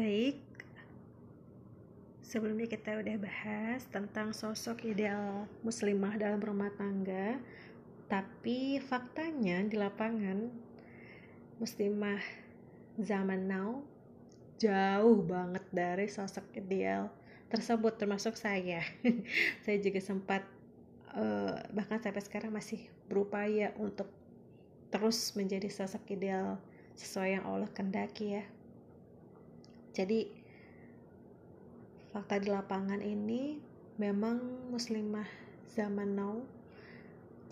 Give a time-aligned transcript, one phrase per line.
[0.00, 0.40] Baik,
[2.24, 7.36] sebelumnya kita udah bahas tentang sosok ideal muslimah dalam rumah tangga,
[8.08, 10.48] tapi faktanya di lapangan
[11.60, 12.16] muslimah
[12.96, 13.84] zaman now
[14.56, 17.12] jauh banget dari sosok ideal
[17.52, 18.80] tersebut termasuk saya.
[19.68, 20.48] saya juga sempat
[21.12, 24.08] uh, bahkan sampai sekarang masih berupaya untuk
[24.88, 26.56] terus menjadi sosok ideal
[26.96, 28.48] sesuai yang Allah kendaki ya
[30.00, 30.32] jadi
[32.08, 33.60] fakta di lapangan ini
[34.00, 34.40] memang
[34.72, 35.28] muslimah
[35.68, 36.40] zaman now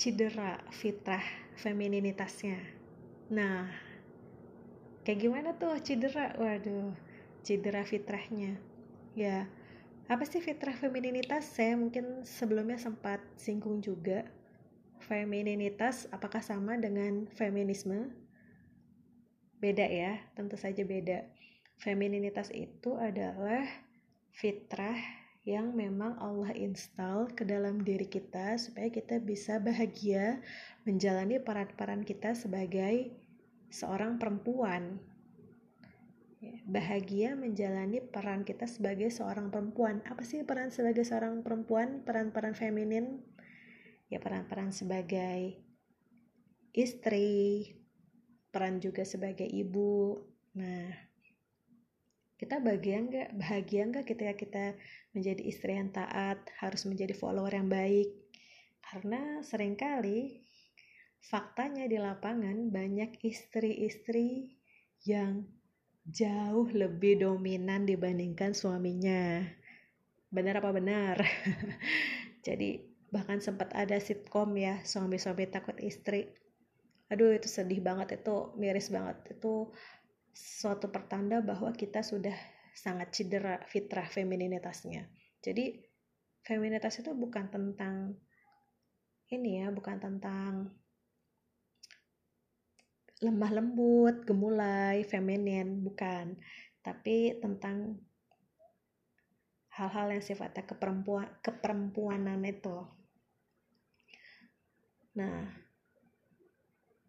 [0.01, 1.21] cedera fitrah
[1.61, 2.57] femininitasnya.
[3.29, 3.69] Nah
[5.05, 6.33] kayak gimana tuh cedera?
[6.41, 6.97] Waduh
[7.45, 8.57] cedera fitrahnya.
[9.13, 9.45] Ya
[10.09, 11.45] apa sih fitrah femininitas?
[11.53, 14.25] Saya mungkin sebelumnya sempat singgung juga.
[15.05, 18.09] Femininitas apakah sama dengan feminisme?
[19.61, 21.38] Beda ya tentu saja beda
[21.79, 23.63] Femininitas itu adalah
[24.35, 24.99] fitrah
[25.47, 30.43] yang memang Allah install ke dalam diri kita supaya kita bisa bahagia
[30.85, 33.15] menjalani peran-peran kita sebagai
[33.73, 35.01] seorang perempuan.
[36.43, 40.03] Ya, bahagia menjalani peran kita sebagai seorang perempuan.
[40.05, 42.03] Apa sih peran sebagai seorang perempuan?
[42.03, 43.23] Peran-peran feminin?
[44.13, 45.63] Ya peran-peran sebagai
[46.75, 47.73] istri,
[48.51, 50.21] peran juga sebagai ibu.
[50.55, 51.08] Nah,
[52.39, 53.29] kita bahagia nggak?
[53.35, 54.65] Bahagia nggak ketika kita
[55.11, 58.15] menjadi istri yang taat harus menjadi follower yang baik?
[58.79, 60.47] Karena sering kali
[61.19, 64.55] faktanya di lapangan banyak istri-istri
[65.03, 65.45] yang
[66.09, 69.45] jauh lebih dominan dibandingkan suaminya.
[70.31, 71.21] Benar apa benar?
[72.47, 76.31] Jadi bahkan sempat ada sitkom ya suami-suami takut istri.
[77.09, 79.37] Aduh itu sedih banget itu miris banget.
[79.37, 79.75] Itu
[80.39, 82.35] suatu pertanda bahwa kita sudah
[82.71, 85.11] sangat cedera fitrah femininitasnya.
[85.43, 85.83] Jadi
[86.47, 88.15] feminitas itu bukan tentang
[89.35, 90.71] ini ya, bukan tentang
[93.19, 96.39] lemah lembut, gemulai, feminin, bukan.
[96.87, 97.99] Tapi tentang
[99.75, 102.79] hal-hal yang sifatnya keperempuan keperempuanan itu.
[105.19, 105.51] Nah,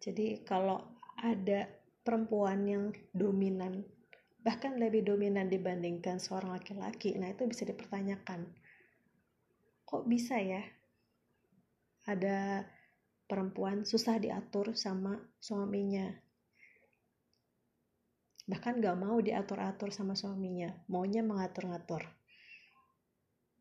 [0.02, 0.82] jadi kalau
[1.18, 3.84] ada perempuan yang dominan
[4.40, 7.16] bahkan lebih dominan dibandingkan seorang laki-laki.
[7.20, 8.48] Nah itu bisa dipertanyakan.
[9.84, 10.64] Kok bisa ya
[12.08, 12.64] ada
[13.28, 16.08] perempuan susah diatur sama suaminya?
[18.48, 22.02] Bahkan gak mau diatur-atur sama suaminya maunya mengatur-ngatur.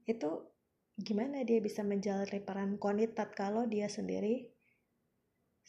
[0.07, 0.49] Itu
[0.95, 4.58] gimana dia bisa menjalani peran konitat kalau dia sendiri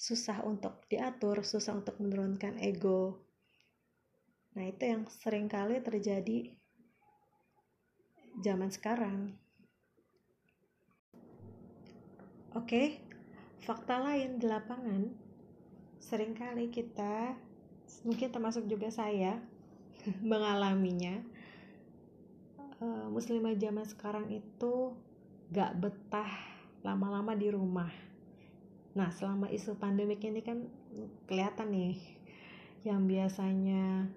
[0.00, 3.20] susah untuk diatur, susah untuk menurunkan ego.
[4.56, 6.56] Nah, itu yang sering kali terjadi
[8.40, 9.36] zaman sekarang.
[12.56, 13.04] Oke,
[13.60, 15.12] fakta lain di lapangan,
[16.00, 17.36] sering kali kita,
[18.00, 19.36] mungkin termasuk juga saya,
[20.24, 21.20] mengalaminya.
[22.80, 24.96] Uh, muslimah zaman sekarang itu
[25.52, 26.32] gak betah
[26.80, 27.92] lama-lama di rumah
[28.90, 30.66] Nah, selama isu pandemik ini kan
[31.30, 31.94] kelihatan nih
[32.82, 34.10] yang biasanya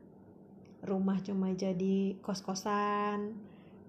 [0.82, 3.38] rumah cuma jadi kos-kosan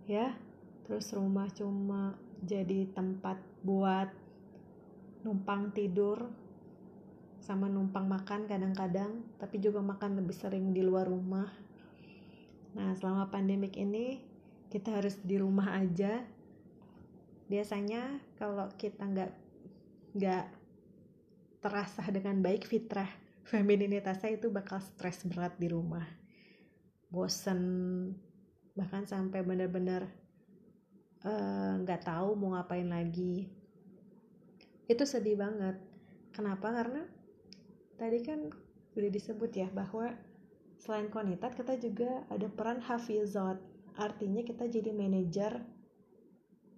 [0.05, 0.37] ya.
[0.85, 4.13] Terus rumah cuma jadi tempat buat
[5.25, 6.29] numpang tidur
[7.41, 11.49] sama numpang makan kadang-kadang, tapi juga makan lebih sering di luar rumah.
[12.77, 14.21] Nah, selama pandemik ini
[14.69, 16.25] kita harus di rumah aja.
[17.49, 19.33] Biasanya kalau kita nggak
[20.15, 20.45] nggak
[21.65, 23.09] terasa dengan baik fitrah
[23.49, 26.05] femininitasnya itu bakal stres berat di rumah.
[27.09, 27.61] Bosen
[28.77, 30.05] bahkan sampai benar-benar
[31.25, 33.49] eh, nggak uh, tahu mau ngapain lagi.
[34.85, 35.81] Itu sedih banget.
[36.37, 36.69] Kenapa?
[36.69, 37.01] Karena
[37.97, 38.53] tadi kan
[38.93, 40.13] udah disebut ya bahwa
[40.77, 43.57] selain konitat kita juga ada peran hafizat
[43.95, 45.63] artinya kita jadi manajer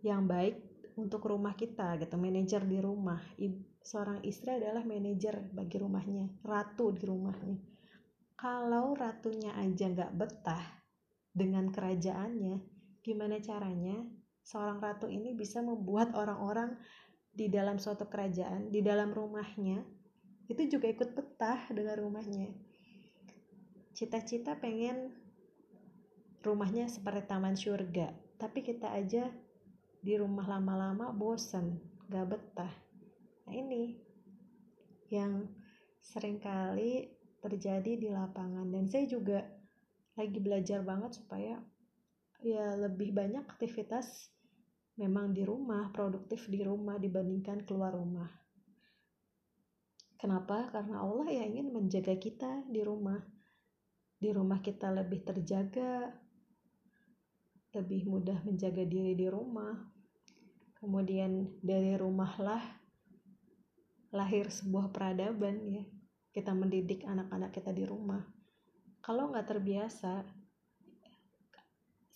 [0.05, 0.61] yang baik
[0.97, 3.21] untuk rumah kita gitu manajer di rumah
[3.87, 7.55] seorang istri adalah manajer bagi rumahnya, ratu di rumahnya.
[8.35, 10.83] Kalau ratunya aja nggak betah
[11.31, 12.59] dengan kerajaannya,
[13.07, 14.03] gimana caranya
[14.43, 16.75] seorang ratu ini bisa membuat orang-orang
[17.31, 19.87] di dalam suatu kerajaan, di dalam rumahnya,
[20.51, 22.51] itu juga ikut betah dengan rumahnya.
[23.95, 25.15] Cita-cita pengen
[26.43, 29.31] rumahnya seperti taman surga, tapi kita aja
[30.03, 31.81] di rumah lama-lama bosan,
[32.11, 32.86] gak betah
[33.47, 33.95] Nah ini
[35.11, 35.47] yang
[36.03, 38.67] sering kali terjadi di lapangan.
[38.71, 39.43] Dan saya juga
[40.19, 41.63] lagi belajar banget supaya
[42.43, 44.29] ya lebih banyak aktivitas
[44.97, 48.29] memang di rumah produktif di rumah dibandingkan keluar rumah.
[50.17, 50.73] Kenapa?
[50.73, 53.21] Karena Allah ya ingin menjaga kita di rumah.
[54.17, 56.09] Di rumah kita lebih terjaga
[57.77, 59.77] lebih mudah menjaga diri di rumah.
[60.81, 62.86] Kemudian dari rumahlah
[64.17, 65.85] lahir sebuah peradaban ya.
[66.33, 68.25] Kita mendidik anak-anak kita di rumah.
[69.05, 70.25] Kalau nggak terbiasa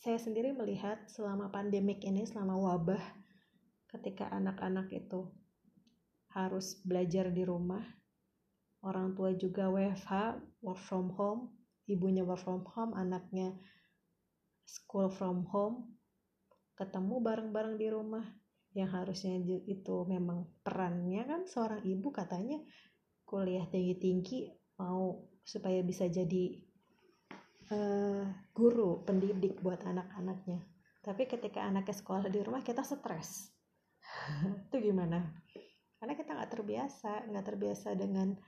[0.01, 3.05] saya sendiri melihat selama pandemik ini selama wabah
[3.93, 5.29] ketika anak-anak itu
[6.33, 7.85] harus belajar di rumah
[8.81, 11.53] orang tua juga WFH work from home
[11.85, 13.53] ibunya work from home anaknya
[14.65, 15.93] school from home
[16.81, 18.25] ketemu bareng-bareng di rumah
[18.71, 19.35] yang harusnya
[19.67, 22.63] itu memang perannya kan seorang ibu katanya
[23.27, 26.63] kuliah tinggi-tinggi mau supaya bisa jadi
[27.75, 28.25] uh,
[28.55, 30.63] guru pendidik buat anak-anaknya.
[31.01, 33.51] Tapi ketika anaknya sekolah di rumah kita stres.
[34.71, 35.23] Itu gimana?
[35.99, 38.39] Karena kita nggak terbiasa nggak terbiasa dengan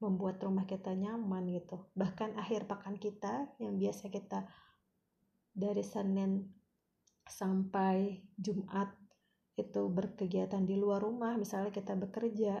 [0.00, 1.88] membuat rumah kita nyaman gitu.
[1.96, 4.44] Bahkan akhir pekan kita yang biasa kita
[5.56, 6.44] dari Senin
[7.24, 9.05] sampai Jumat
[9.56, 12.60] itu berkegiatan di luar rumah misalnya kita bekerja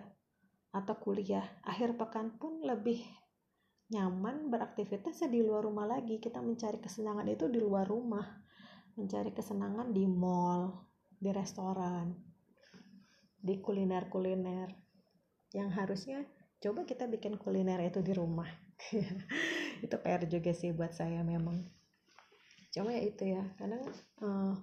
[0.72, 3.04] atau kuliah akhir pekan pun lebih
[3.86, 6.18] nyaman beraktivitas di luar rumah lagi.
[6.18, 8.26] Kita mencari kesenangan itu di luar rumah
[8.96, 12.16] mencari kesenangan di mall di restoran
[13.38, 14.68] di kuliner-kuliner.
[15.54, 16.18] Yang harusnya
[16.58, 18.48] coba kita bikin kuliner itu di rumah.
[19.84, 21.60] Itu PR juga sih buat saya memang.
[22.72, 23.84] Cuma ya itu ya kadang
[24.24, 24.56] uh,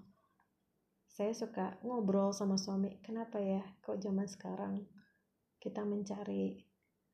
[1.13, 4.81] saya suka ngobrol sama suami kenapa ya kok zaman sekarang
[5.61, 6.57] kita mencari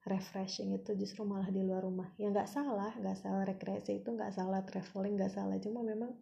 [0.08, 2.16] refreshing itu justru malah di luar rumah?
[2.16, 5.60] Ya nggak salah nggak salah rekreasi itu nggak salah traveling nggak salah.
[5.60, 6.16] Cuma memang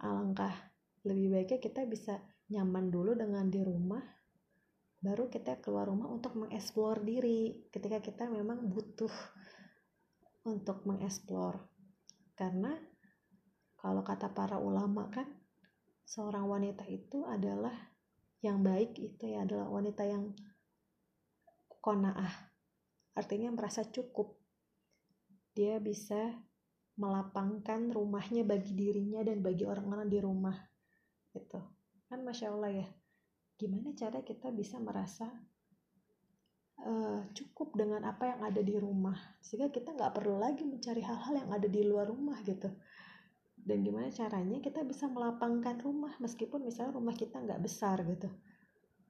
[0.00, 0.52] alangkah
[1.04, 2.16] lebih baiknya kita bisa
[2.48, 4.02] nyaman dulu dengan di rumah
[5.00, 7.68] baru kita keluar rumah untuk mengeksplor diri.
[7.72, 9.12] Ketika kita memang butuh
[10.48, 11.60] untuk mengeksplor.
[12.36, 12.72] Karena
[13.76, 15.39] kalau kata para ulama kan
[16.10, 17.70] seorang wanita itu adalah
[18.42, 20.34] yang baik itu ya adalah wanita yang
[21.78, 22.50] konaah.
[23.14, 24.34] Artinya merasa cukup.
[25.54, 26.34] Dia bisa
[26.98, 30.56] melapangkan rumahnya bagi dirinya dan bagi orang-orang di rumah
[31.30, 31.62] gitu.
[32.10, 32.88] Kan masya allah ya
[33.60, 35.28] gimana cara kita bisa merasa
[36.80, 39.14] uh, cukup dengan apa yang ada di rumah?
[39.38, 42.72] Sehingga kita nggak perlu lagi mencari hal-hal yang ada di luar rumah gitu
[43.64, 48.28] dan gimana caranya kita bisa melapangkan rumah meskipun misalnya rumah kita nggak besar gitu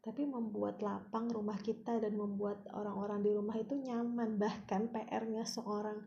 [0.01, 6.01] tapi membuat lapang rumah kita dan membuat orang-orang di rumah itu nyaman bahkan PR-nya seorang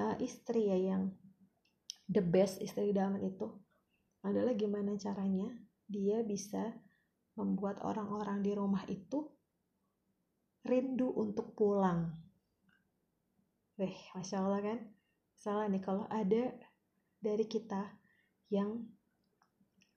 [0.00, 1.12] uh, istri ya yang
[2.08, 3.52] the best istri dalam itu
[4.24, 5.52] adalah gimana caranya
[5.84, 6.72] dia bisa
[7.36, 9.28] membuat orang-orang di rumah itu
[10.64, 12.08] rindu untuk pulang.
[13.76, 14.78] Weh, masya Allah kan?
[15.36, 16.56] Salah nih kalau ada
[17.24, 17.88] dari kita
[18.52, 18.84] yang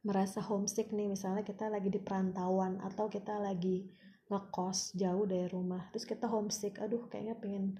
[0.07, 1.11] merasa homesick nih.
[1.11, 3.91] Misalnya kita lagi di perantauan atau kita lagi
[4.27, 7.79] ngekos jauh dari rumah terus kita homesick aduh kayaknya pengen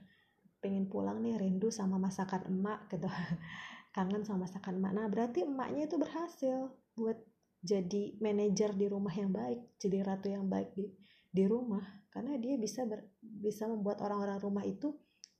[0.63, 3.07] pengen pulang nih rindu sama masakan emak gitu.
[3.95, 4.91] Kangen sama masakan emak.
[4.91, 6.67] Nah berarti emaknya itu berhasil
[7.00, 7.17] buat
[7.63, 10.91] jadi manajer di rumah yang baik jadi ratu yang baik di
[11.31, 11.83] di rumah.
[12.12, 14.89] Karena dia bisa ber, bisa membuat orang-orang rumah itu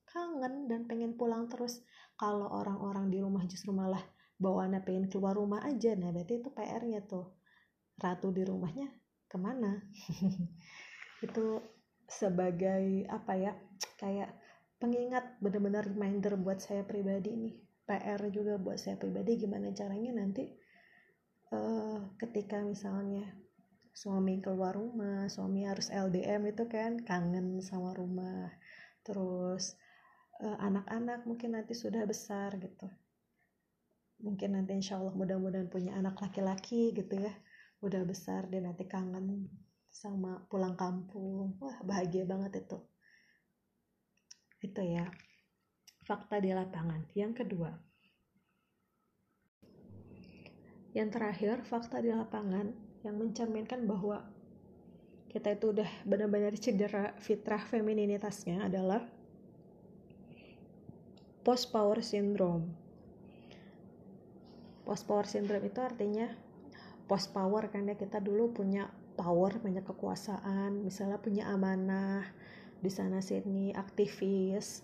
[0.10, 1.84] kangen dan pengen pulang terus.
[2.18, 4.02] Kalau orang-orang di rumah justru malah
[4.42, 5.94] bawaannya pengen keluar rumah aja.
[5.98, 7.38] Nah berarti itu PR-nya tuh.
[7.98, 8.88] Ratu di rumahnya
[9.26, 9.82] ke mana?
[11.26, 11.60] Itu
[12.08, 13.52] sebagai apa ya
[13.98, 14.32] kayak
[14.78, 17.56] pengingat benar-benar reminder buat saya pribadi nih.
[17.88, 20.44] PR juga buat saya pribadi gimana caranya nanti
[21.56, 23.24] uh, ketika misalnya
[23.96, 28.54] suami keluar rumah suami harus LDM itu kan kangen sama rumah.
[29.02, 29.74] Terus
[30.42, 32.88] anak-anak uh, mungkin nanti sudah besar gitu.
[34.22, 37.34] Mungkin nanti insya Allah mudah-mudahan punya anak laki-laki gitu ya.
[37.82, 39.50] Udah besar dia nanti kangen
[39.90, 41.58] sama pulang kampung.
[41.62, 42.78] Wah bahagia banget itu.
[44.62, 45.10] Itu ya
[46.06, 47.10] fakta di lapangan.
[47.14, 47.88] Yang kedua
[50.98, 52.74] yang terakhir fakta di lapangan
[53.06, 54.26] yang mencerminkan bahwa
[55.30, 59.06] kita itu udah benar-benar cedera fitrah femininitasnya adalah
[61.48, 62.68] post power syndrome.
[64.84, 66.28] Post power syndrome itu artinya
[67.08, 72.28] post power kan ya kita dulu punya power punya kekuasaan misalnya punya amanah
[72.84, 74.84] di sana sini aktivis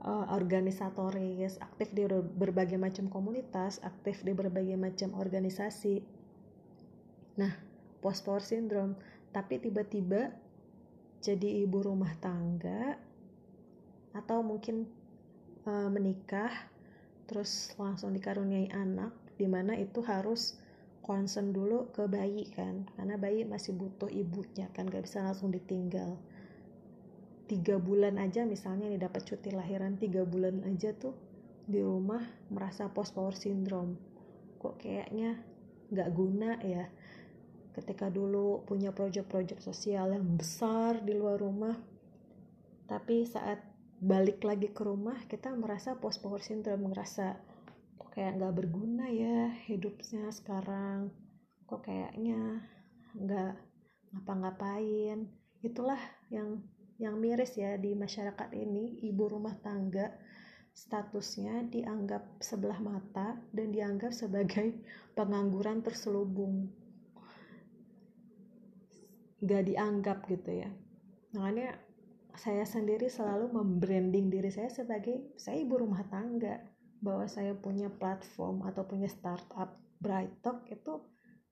[0.00, 6.00] uh, organisatoris aktif di berbagai macam komunitas aktif di berbagai macam organisasi.
[7.36, 7.52] Nah
[8.00, 8.96] post power syndrome
[9.36, 10.32] tapi tiba-tiba
[11.20, 12.96] jadi ibu rumah tangga
[14.16, 14.88] atau mungkin
[15.70, 16.50] uh, menikah
[17.30, 20.58] terus langsung dikaruniai anak di mana itu harus
[21.00, 26.18] concern dulu ke bayi kan karena bayi masih butuh ibunya kan gak bisa langsung ditinggal.
[27.46, 31.14] Tiga bulan aja misalnya nih dapat cuti lahiran tiga bulan aja tuh
[31.66, 33.98] di rumah merasa post power syndrome.
[34.58, 35.38] Kok kayaknya
[35.90, 36.86] nggak guna ya?
[37.74, 41.74] Ketika dulu punya proyek-proyek sosial yang besar di luar rumah
[42.90, 43.69] tapi saat
[44.00, 47.36] balik lagi ke rumah kita merasa post power syndrome merasa
[48.10, 51.12] kayak nggak berguna ya hidupnya sekarang
[51.70, 52.64] kok kayaknya
[53.14, 53.54] nggak
[54.10, 55.30] ngapa-ngapain.
[55.62, 56.00] Itulah
[56.32, 56.62] yang
[57.00, 60.12] yang miris ya di masyarakat ini ibu rumah tangga
[60.70, 64.82] statusnya dianggap sebelah mata dan dianggap sebagai
[65.18, 66.70] pengangguran terselubung.
[69.40, 70.70] Nggak dianggap gitu ya.
[71.32, 71.89] Makanya
[72.40, 76.64] saya sendiri selalu membranding diri saya sebagai saya ibu rumah tangga.
[77.00, 81.00] Bahwa saya punya platform atau punya startup Bright Talk itu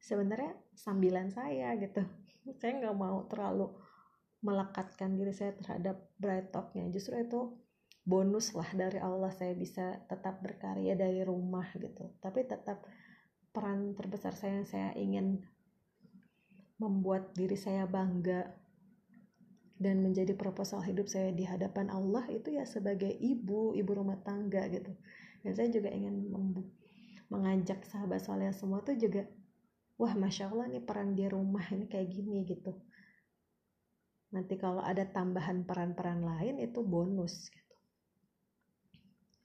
[0.00, 2.04] sebenarnya sambilan saya gitu.
[2.60, 3.68] Saya nggak mau terlalu
[4.40, 6.88] melekatkan diri saya terhadap Bright Talknya.
[6.88, 7.60] Justru itu
[8.08, 12.16] bonus lah dari Allah saya bisa tetap berkarya dari rumah gitu.
[12.24, 12.88] Tapi tetap
[13.52, 15.26] peran terbesar saya yang saya ingin
[16.80, 18.48] membuat diri saya bangga
[19.78, 24.66] dan menjadi proposal hidup saya di hadapan Allah itu ya sebagai ibu, ibu rumah tangga
[24.68, 24.90] gitu.
[25.42, 26.28] Dan saya juga ingin
[27.30, 29.22] mengajak sahabat soleh semua tuh juga
[29.98, 32.74] wah masya Allah nih peran di rumah ini kayak gini gitu.
[34.34, 37.76] Nanti kalau ada tambahan peran-peran lain itu bonus gitu.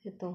[0.03, 0.31] Itu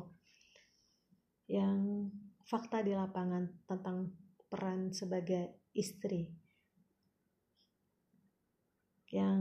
[1.48, 2.08] yang
[2.44, 4.12] fakta di lapangan tentang
[4.48, 6.28] peran sebagai istri.
[9.08, 9.40] Yang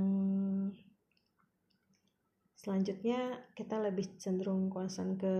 [2.67, 5.31] Selanjutnya kita lebih cenderung concern ke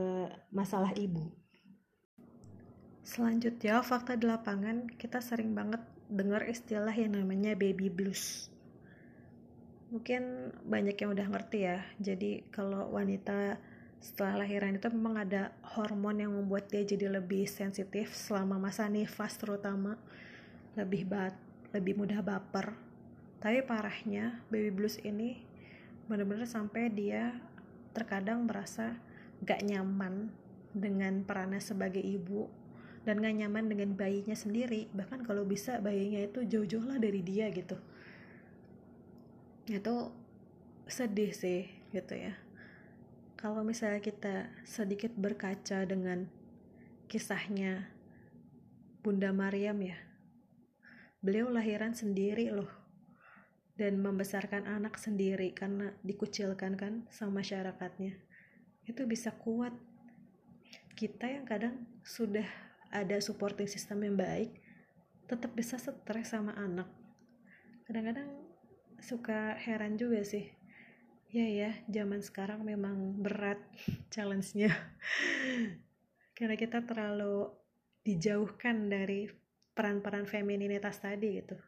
[0.56, 1.28] masalah ibu.
[3.04, 8.48] Selanjutnya fakta di lapangan kita sering banget dengar istilah yang namanya baby blues.
[9.92, 11.84] Mungkin banyak yang udah ngerti ya.
[12.00, 13.60] Jadi kalau wanita
[14.00, 19.36] setelah lahiran itu memang ada hormon yang membuat dia jadi lebih sensitif selama masa nifas
[19.36, 20.00] terutama
[20.80, 21.36] lebih bat
[21.76, 22.72] lebih mudah baper.
[23.44, 25.47] Tapi parahnya baby blues ini
[26.08, 27.36] bener-bener sampai dia
[27.92, 28.96] terkadang merasa
[29.44, 30.32] gak nyaman
[30.72, 32.48] dengan perannya sebagai ibu
[33.04, 34.88] dan gak nyaman dengan bayinya sendiri.
[34.92, 37.76] Bahkan kalau bisa bayinya itu jauh-jauh lah dari dia gitu.
[39.68, 40.12] Itu
[40.88, 42.34] sedih sih gitu ya.
[43.38, 46.26] Kalau misalnya kita sedikit berkaca dengan
[47.08, 47.88] kisahnya
[49.06, 50.08] Bunda Maryam ya
[51.24, 52.70] beliau lahiran sendiri loh
[53.78, 58.18] dan membesarkan anak sendiri karena dikucilkan kan sama masyarakatnya
[58.90, 59.72] itu bisa kuat.
[60.98, 62.48] Kita yang kadang sudah
[62.90, 64.50] ada supporting system yang baik
[65.30, 66.90] tetap bisa stres sama anak.
[67.86, 68.32] Kadang-kadang
[68.98, 70.50] suka heran juga sih.
[71.30, 73.62] Ya ya zaman sekarang memang berat
[74.14, 74.74] challenge-nya.
[76.38, 77.52] Karena kita terlalu
[78.08, 79.28] dijauhkan dari
[79.76, 81.60] peran-peran femininitas tadi gitu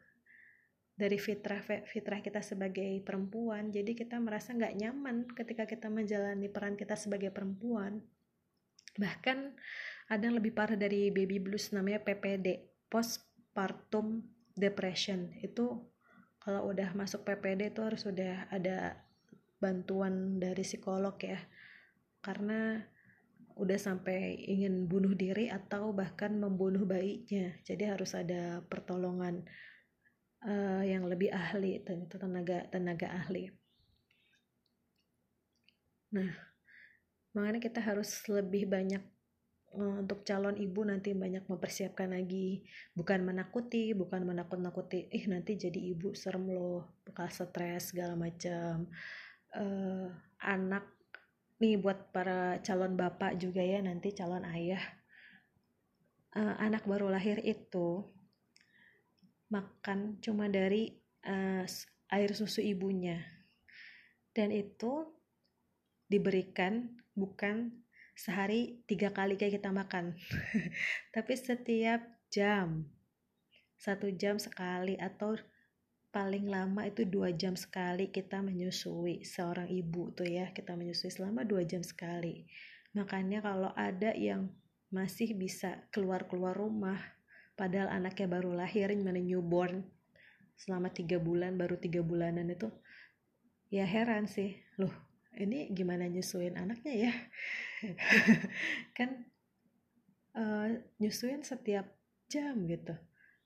[1.00, 6.76] dari fitrah fitrah kita sebagai perempuan jadi kita merasa nggak nyaman ketika kita menjalani peran
[6.76, 8.04] kita sebagai perempuan.
[9.00, 9.38] Bahkan
[10.12, 14.20] ada yang lebih parah dari baby blues namanya PPD postpartum
[14.52, 15.32] depression.
[15.40, 15.88] Itu
[16.42, 19.00] kalau udah masuk PPD itu harus udah ada
[19.60, 21.40] bantuan dari psikolog ya
[22.20, 22.80] karena
[23.60, 27.52] udah sampai ingin bunuh diri atau bahkan membunuh bayinya.
[27.60, 29.44] Jadi harus ada pertolongan
[30.44, 33.50] uh, yang lebih ahli itu tenaga tenaga ahli.
[36.16, 36.32] Nah
[37.30, 39.02] makanya kita harus lebih banyak
[39.76, 42.64] uh, untuk calon ibu nanti banyak mempersiapkan lagi.
[42.96, 48.88] Bukan menakuti bukan menakut-nakuti ih nanti jadi ibu serem loh bakal stres segala macam.
[49.50, 50.08] Uh,
[50.40, 50.86] anak
[51.60, 54.82] nih buat para calon bapak juga ya nanti calon ayah.
[56.30, 58.06] Uh, anak baru lahir itu
[59.50, 60.94] makan cuma dari
[61.26, 61.66] uh,
[62.10, 63.18] air susu ibunya.
[64.30, 65.10] Dan itu
[66.06, 67.70] diberikan bukan
[68.14, 70.14] sehari tiga kali kayak kita makan.
[71.14, 72.86] Tapi setiap jam.
[73.80, 75.34] Satu jam sekali atau
[76.10, 81.46] paling lama itu dua jam sekali kita menyusui seorang ibu tuh ya kita menyusui selama
[81.46, 82.46] dua jam sekali.
[82.92, 84.50] Makanya kalau ada yang
[84.90, 86.98] masih bisa keluar-keluar rumah
[87.60, 89.84] padahal anaknya baru lahir mana newborn
[90.56, 92.72] selama tiga bulan baru tiga bulanan itu
[93.68, 94.56] ya heran sih.
[94.80, 94.92] Loh
[95.36, 97.12] ini gimana nyusuin anaknya ya?
[98.96, 99.28] Kan
[100.40, 101.84] uh, nyusuin setiap
[102.32, 102.96] jam gitu.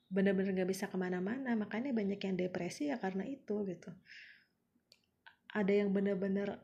[0.07, 3.91] Bener-bener gak bisa ke mana-mana makanya banyak yang depresi ya karena itu gitu.
[5.51, 6.55] Ada yang bener-bener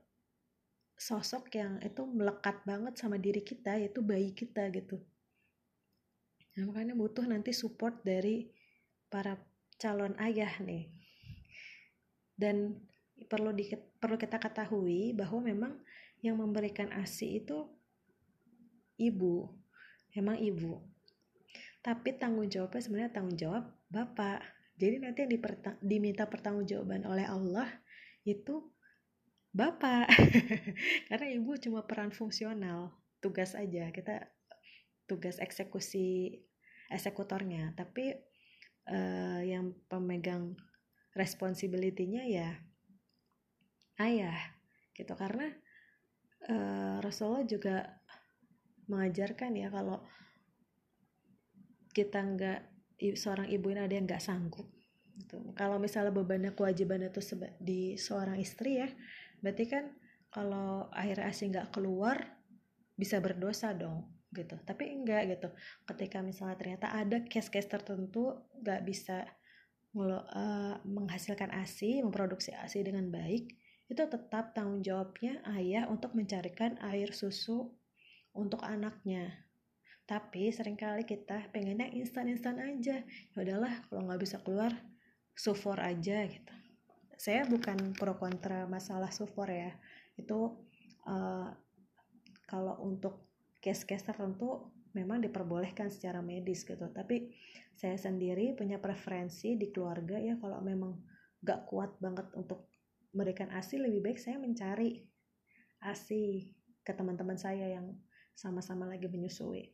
[0.96, 5.03] sosok yang itu melekat banget sama diri kita yaitu bayi kita gitu
[6.55, 8.50] nah, makanya butuh nanti support dari
[9.12, 9.36] para
[9.81, 10.88] calon ayah nih.
[12.38, 12.77] Dan
[13.29, 13.70] perlu di,
[14.01, 15.74] perlu kita ketahui bahwa memang
[16.22, 17.65] yang memberikan asi itu
[19.01, 19.50] ibu
[20.13, 20.77] emang ibu.
[21.81, 24.46] Tapi tanggung jawabnya sebenarnya tanggung jawab bapak.
[24.77, 25.34] Jadi nanti yang
[25.81, 27.70] diminta pertanggungjawaban oleh Allah
[28.22, 28.70] itu
[29.53, 30.10] bapak.
[31.10, 33.89] Karena ibu cuma peran fungsional tugas aja.
[33.89, 34.29] Kita
[35.12, 36.39] tugas eksekusi
[36.88, 37.75] eksekutornya.
[37.75, 38.15] Tapi
[38.88, 40.56] uh, yang pemegang
[41.12, 42.50] responsibility-nya ya
[44.00, 44.39] ayah
[44.96, 45.12] gitu.
[45.20, 45.51] Karena
[46.48, 48.00] uh, Rasulullah juga
[48.88, 50.00] mengajarkan ya kalau
[51.91, 52.60] kita nggak
[53.20, 54.68] seorang ibu ini ada yang nggak sanggup
[55.18, 55.41] gitu.
[55.58, 57.20] kalau misalnya bebannya kewajiban itu
[57.60, 58.89] di seorang istri ya
[59.44, 59.86] berarti kan
[60.32, 62.39] kalau air asi nggak keluar
[62.96, 64.55] bisa berdosa dong gitu.
[64.63, 65.50] Tapi enggak gitu.
[65.88, 69.27] Ketika misalnya ternyata ada case-case tertentu nggak bisa
[70.00, 73.51] uh, menghasilkan asi memproduksi asi dengan baik
[73.91, 77.75] itu tetap tanggung jawabnya ayah untuk mencarikan air susu
[78.31, 79.51] untuk anaknya.
[80.07, 83.03] Tapi sering kali kita pengennya instan-instan aja.
[83.03, 84.71] Ya udahlah kalau nggak bisa keluar
[85.35, 86.55] sufor aja gitu.
[87.19, 89.75] Saya bukan pro kontra masalah sufor ya.
[90.15, 90.55] Itu
[91.03, 91.51] uh,
[92.47, 93.31] kalau untuk
[93.62, 96.89] case-case tertentu memang diperbolehkan secara medis gitu.
[96.91, 97.32] Tapi
[97.78, 100.97] saya sendiri punya preferensi di keluarga ya kalau memang
[101.41, 102.67] gak kuat banget untuk
[103.13, 105.04] memberikan asi lebih baik saya mencari
[105.84, 107.93] asi ke teman-teman saya yang
[108.34, 109.74] sama-sama lagi menyusui.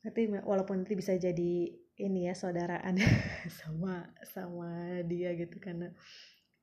[0.00, 2.96] Tapi walaupun nanti bisa jadi ini ya saudaraan
[3.60, 5.92] sama sama dia gitu karena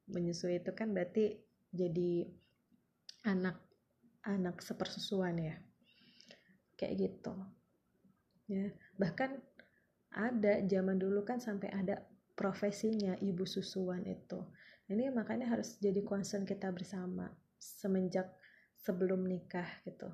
[0.10, 1.38] menyusui itu kan berarti
[1.70, 2.26] jadi
[3.28, 3.67] anak
[4.28, 5.56] anak sepersusuan ya.
[6.76, 7.34] Kayak gitu.
[8.52, 9.40] Ya bahkan
[10.12, 12.04] ada zaman dulu kan sampai ada
[12.38, 14.40] profesinya ibu susuan itu.
[14.88, 17.28] Ini makanya harus jadi concern kita bersama
[17.60, 18.30] semenjak
[18.78, 20.08] sebelum nikah gitu.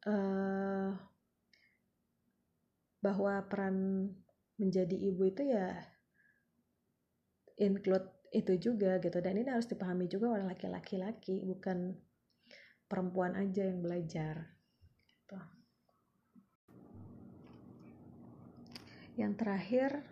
[0.00, 0.96] Uh,
[3.00, 4.08] bahwa peran
[4.60, 5.76] menjadi ibu itu ya
[7.56, 11.98] include itu juga gitu dan ini harus dipahami juga oleh laki-laki laki bukan
[12.86, 14.54] perempuan aja yang belajar
[15.06, 15.38] gitu.
[19.18, 20.06] yang terakhir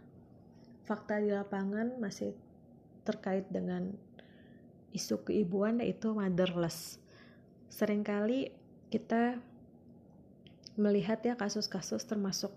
[0.83, 2.35] fakta di lapangan masih
[3.07, 3.95] terkait dengan
[4.91, 6.99] isu keibuan yaitu motherless
[7.71, 8.51] sering kali
[8.91, 9.39] kita
[10.75, 12.51] melihat ya kasus-kasus termasuk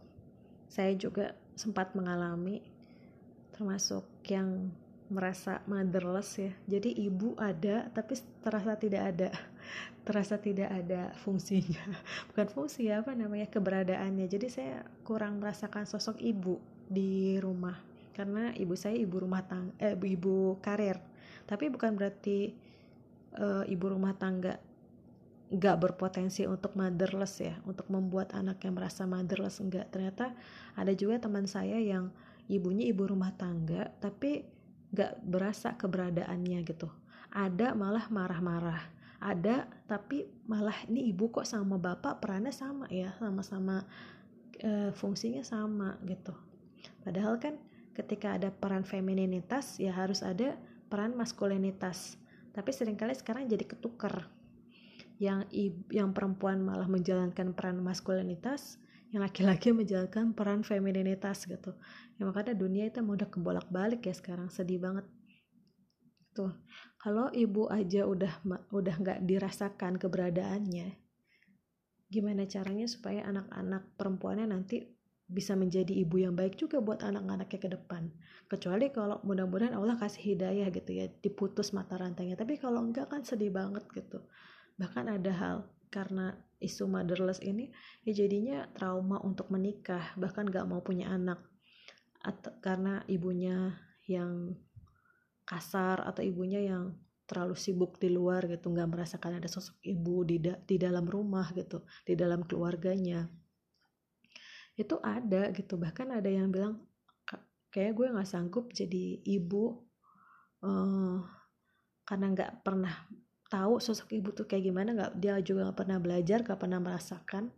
[0.71, 2.65] saya juga sempat mengalami
[3.54, 4.74] termasuk yang
[5.12, 6.52] merasa motherless ya.
[6.65, 9.30] Jadi ibu ada tapi terasa tidak ada.
[10.08, 11.84] Terasa tidak ada fungsinya.
[12.34, 14.26] Bukan fungsi ya apa namanya keberadaannya.
[14.26, 17.78] Jadi saya kurang merasakan sosok ibu di rumah.
[18.15, 20.97] Karena ibu saya ibu rumah tangga eh, ibu karir.
[21.45, 22.56] Tapi bukan berarti
[23.38, 24.58] uh, ibu rumah tangga
[25.52, 27.54] nggak berpotensi untuk motherless ya.
[27.67, 30.34] Untuk membuat anaknya merasa motherless enggak ternyata
[30.74, 32.10] ada juga teman saya yang
[32.52, 34.43] ibunya ibu rumah tangga tapi
[34.92, 36.92] nggak berasa keberadaannya gitu.
[37.32, 38.82] Ada malah marah-marah.
[39.22, 43.86] Ada tapi malah ini ibu kok sama bapak perannya sama ya sama-sama
[44.58, 46.34] e, fungsinya sama gitu.
[47.06, 47.56] Padahal kan
[47.94, 50.58] ketika ada peran femininitas ya harus ada
[50.90, 52.18] peran maskulinitas.
[52.52, 54.28] Tapi sering kali sekarang jadi ketukar
[55.22, 55.46] yang
[55.94, 61.76] yang perempuan malah menjalankan peran maskulinitas yang laki-laki menjalankan peran femininitas gitu.
[62.15, 65.04] Ya makanya dunia itu udah kebolak-balik ya sekarang sedih banget.
[66.32, 66.56] Tuh
[66.95, 68.39] kalau ibu aja udah
[68.71, 70.95] udah nggak dirasakan keberadaannya
[72.12, 74.84] gimana caranya supaya anak-anak perempuannya nanti
[75.32, 78.12] bisa menjadi ibu yang baik juga buat anak-anaknya ke depan?
[78.52, 82.36] Kecuali kalau mudah-mudahan Allah kasih hidayah gitu ya diputus mata rantainya.
[82.36, 84.24] Tapi kalau enggak kan sedih banget gitu.
[84.76, 85.58] Bahkan ada hal
[85.92, 87.68] karena isu motherless ini
[88.08, 91.44] ya jadinya trauma untuk menikah bahkan gak mau punya anak.
[92.24, 93.76] Atau karena ibunya
[94.08, 94.56] yang
[95.44, 96.96] kasar atau ibunya yang
[97.28, 101.52] terlalu sibuk di luar gitu nggak merasakan ada sosok ibu di da di dalam rumah
[101.52, 103.28] gitu di dalam keluarganya.
[104.78, 106.80] Itu ada gitu bahkan ada yang bilang
[107.72, 109.80] kayak gue nggak sanggup jadi ibu
[110.62, 111.24] uh,
[112.04, 113.08] karena nggak pernah
[113.52, 117.52] tahu sosok ibu tuh kayak gimana nggak dia juga nggak pernah belajar nggak pernah merasakan.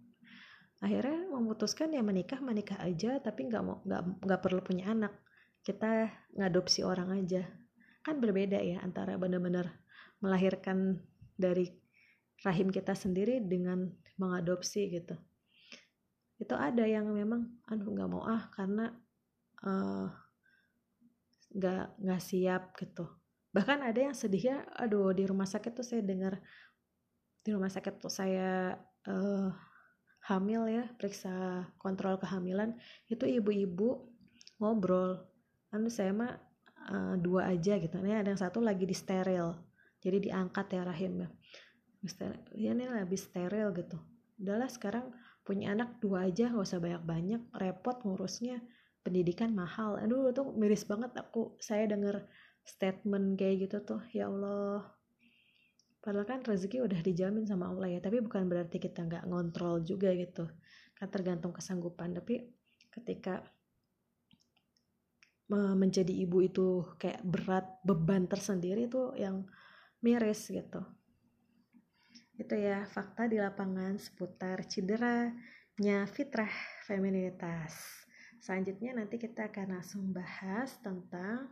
[0.82, 5.13] Akhirnya memutuskan ya menikah menikah aja tapi nggak mau nggak nggak perlu punya anak.
[5.62, 7.45] Kita ngadopsi orang aja.
[8.01, 9.69] Kan berbeda ya antara benar-benar
[10.19, 10.97] melahirkan
[11.38, 11.69] dari
[12.41, 15.13] rahim kita sendiri dengan mengadopsi gitu.
[16.41, 18.91] Itu ada yang memang aduh nggak mau ah karena
[19.62, 20.10] uh,
[21.53, 23.22] nggak nggak siap gitu
[23.53, 26.41] bahkan ada yang sedih ya aduh di rumah sakit tuh saya dengar
[27.45, 28.73] di rumah sakit tuh saya
[29.07, 29.49] uh,
[30.25, 32.73] hamil ya periksa kontrol kehamilan
[33.07, 34.09] itu ibu-ibu
[34.57, 35.21] ngobrol
[35.69, 36.33] anu saya mah
[36.89, 39.53] uh, dua aja gitu ini ada yang satu lagi di steril
[40.03, 41.31] jadi diangkat ya rahimnya.
[42.59, 43.95] Ya ini lebih steril gitu.
[44.35, 45.15] Udahlah sekarang
[45.47, 48.59] punya anak dua aja gak usah banyak-banyak repot ngurusnya
[48.99, 49.95] pendidikan mahal.
[49.95, 52.27] Aduh tuh miris banget aku saya denger
[52.63, 54.84] statement kayak gitu tuh ya Allah.
[56.04, 60.12] Padahal kan rezeki udah dijamin sama Allah ya tapi bukan berarti kita nggak ngontrol juga
[60.15, 60.47] gitu.
[60.95, 62.43] Kan tergantung kesanggupan tapi
[62.91, 63.43] ketika
[65.54, 69.45] menjadi ibu itu kayak berat beban tersendiri itu yang
[70.02, 70.82] miris gitu.
[72.36, 76.49] Itu ya fakta di lapangan seputar cederanya fitrah
[76.89, 78.04] feminitas
[78.43, 81.47] selanjutnya nanti kita akan langsung bahas tentang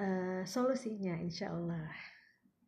[0.00, 1.90] uh, solusinya insya Allah